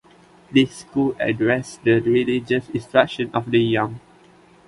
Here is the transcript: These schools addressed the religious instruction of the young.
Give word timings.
These 0.51 0.71
schools 0.77 1.15
addressed 1.19 1.83
the 1.83 1.99
religious 1.99 2.67
instruction 2.69 3.29
of 3.35 3.51
the 3.51 3.59
young. 3.59 3.99